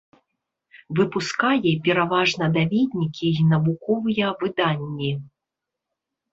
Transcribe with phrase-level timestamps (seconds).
[0.99, 5.15] Выпускае пераважна даведнікі і навуковыя выданні.